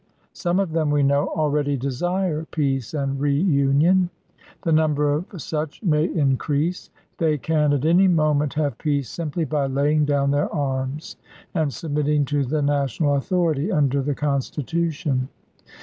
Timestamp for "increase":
6.05-6.89